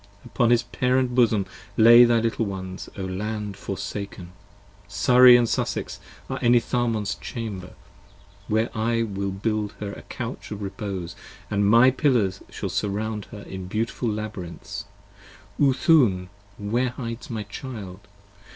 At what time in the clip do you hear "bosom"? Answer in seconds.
1.13-1.45